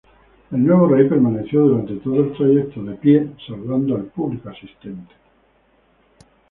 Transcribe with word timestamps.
El 0.49 0.65
nuevo 0.65 0.87
rey 0.87 1.07
permaneció 1.07 1.59
durante 1.61 1.97
todo 1.97 2.23
el 2.23 2.33
trayecto 2.33 2.83
de 2.83 2.95
pie, 2.95 3.35
saludando 3.45 3.95
al 3.95 4.05
público 4.05 4.49
asistente. 4.49 5.13